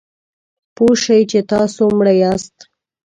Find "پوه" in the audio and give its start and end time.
0.75-0.93